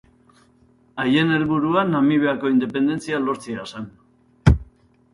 [1.03, 3.91] Haien helburua Namibiako independentzia lortzea zen.